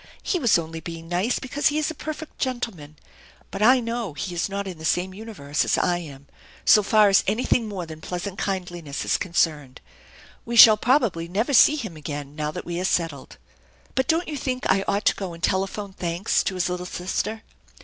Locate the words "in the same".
4.65-5.13